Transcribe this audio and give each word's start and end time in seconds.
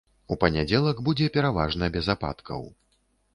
У 0.35 0.35
панядзелак 0.43 1.01
будзе 1.07 1.27
пераважна 1.35 1.91
без 1.97 2.11
ападкаў. 2.15 2.67